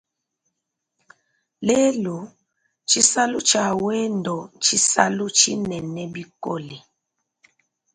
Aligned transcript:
Lelu, 1.67 2.17
tshisalu 2.87 3.37
tshia 3.47 3.67
wendo 3.83 4.35
ntshisalu 4.57 5.25
tshinene 5.37 6.01
bikole. 6.13 6.77